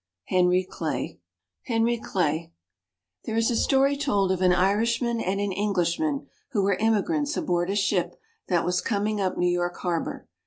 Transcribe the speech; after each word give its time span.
Henry 0.29 0.63
Clay 0.63 1.19
[Illustration: 1.19 1.19
HENRY 1.67 1.97
CLAY] 1.99 2.51
There 3.25 3.35
is 3.37 3.51
a 3.51 3.55
story 3.55 3.95
told 3.95 4.31
of 4.31 4.41
an 4.41 4.51
Irishman 4.51 5.21
and 5.21 5.39
an 5.39 5.51
Englishman 5.51 6.25
who 6.53 6.63
were 6.63 6.73
immigrants 6.73 7.37
aboard 7.37 7.69
a 7.69 7.75
ship 7.75 8.15
that 8.47 8.65
was 8.65 8.81
coming 8.81 9.21
up 9.21 9.37
New 9.37 9.45
York 9.51 9.77
Harbor. 9.77 10.27